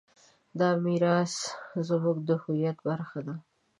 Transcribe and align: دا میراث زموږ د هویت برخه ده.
دا 0.59 0.69
میراث 0.83 1.35
زموږ 1.87 2.17
د 2.27 2.29
هویت 2.43 2.77
برخه 2.87 3.19
ده. 3.27 3.35